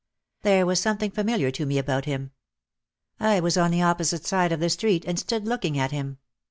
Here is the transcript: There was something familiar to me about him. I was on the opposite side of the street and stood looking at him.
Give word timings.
There 0.41 0.65
was 0.65 0.79
something 0.79 1.11
familiar 1.11 1.51
to 1.51 1.63
me 1.67 1.77
about 1.77 2.05
him. 2.05 2.31
I 3.19 3.39
was 3.39 3.55
on 3.55 3.69
the 3.69 3.83
opposite 3.83 4.25
side 4.25 4.51
of 4.51 4.59
the 4.59 4.67
street 4.71 5.05
and 5.05 5.19
stood 5.19 5.45
looking 5.47 5.77
at 5.77 5.91
him. 5.91 6.17